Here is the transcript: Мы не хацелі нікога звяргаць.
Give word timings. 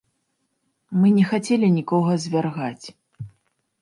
Мы 1.01 1.11
не 1.19 1.25
хацелі 1.33 1.67
нікога 1.77 2.11
звяргаць. 2.27 2.85